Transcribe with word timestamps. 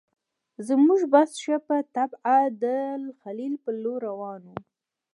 زموږ 0.67 1.01
بس 1.13 1.31
ښه 1.43 1.57
په 1.67 1.75
طبعه 1.95 2.39
د 2.61 2.63
الخلیل 2.97 3.53
پر 3.63 3.73
لوري 3.83 4.03
روان 4.07 4.41
و. 4.49 4.53